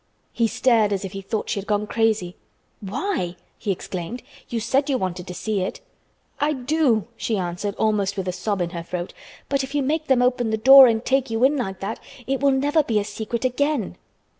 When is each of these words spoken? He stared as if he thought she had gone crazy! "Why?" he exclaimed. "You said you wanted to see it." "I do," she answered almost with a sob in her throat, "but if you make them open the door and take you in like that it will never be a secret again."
He 0.33 0.47
stared 0.47 0.91
as 0.91 1.05
if 1.05 1.11
he 1.11 1.21
thought 1.21 1.47
she 1.51 1.59
had 1.59 1.67
gone 1.67 1.85
crazy! 1.85 2.35
"Why?" 2.79 3.35
he 3.59 3.69
exclaimed. 3.71 4.23
"You 4.49 4.59
said 4.59 4.89
you 4.89 4.97
wanted 4.97 5.27
to 5.27 5.35
see 5.35 5.61
it." 5.61 5.79
"I 6.39 6.53
do," 6.53 7.05
she 7.15 7.37
answered 7.37 7.75
almost 7.75 8.17
with 8.17 8.27
a 8.27 8.31
sob 8.33 8.61
in 8.63 8.71
her 8.71 8.81
throat, 8.81 9.13
"but 9.47 9.63
if 9.63 9.75
you 9.75 9.83
make 9.83 10.07
them 10.07 10.23
open 10.23 10.49
the 10.49 10.57
door 10.57 10.87
and 10.87 11.05
take 11.05 11.29
you 11.29 11.43
in 11.43 11.55
like 11.55 11.81
that 11.81 11.99
it 12.25 12.39
will 12.39 12.49
never 12.49 12.81
be 12.81 12.97
a 12.99 13.03
secret 13.03 13.45
again." 13.45 13.95